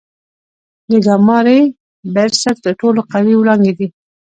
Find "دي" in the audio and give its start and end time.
3.79-3.87